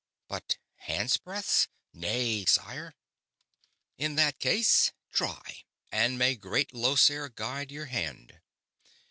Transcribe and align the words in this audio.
But 0.27 0.57
handsbreadths? 0.87 1.67
Nay, 1.93 2.43
sire." 2.45 2.95
"In 3.99 4.15
that 4.15 4.39
case, 4.39 4.93
try; 5.11 5.63
and 5.91 6.17
may 6.17 6.35
Great 6.35 6.71
Llosir 6.73 7.29
guide 7.29 7.69
your 7.71 7.85
hand." 7.85 8.41